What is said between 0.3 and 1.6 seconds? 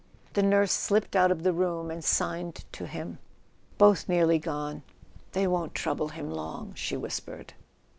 The nurse slipped out of the